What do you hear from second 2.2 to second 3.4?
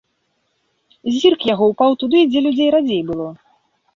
дзе людзей радзей было.